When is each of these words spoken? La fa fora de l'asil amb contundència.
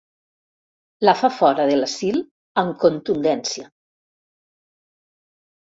La 1.07 1.13
fa 1.19 1.29
fora 1.41 1.67
de 1.71 1.75
l'asil 1.81 2.17
amb 2.63 2.81
contundència. 2.85 3.69